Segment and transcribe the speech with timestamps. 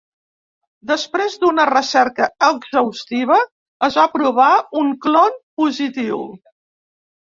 [0.91, 3.37] Després d’una recerca exhaustiva,
[3.89, 4.51] es va trobar
[4.85, 6.25] un clon positiu.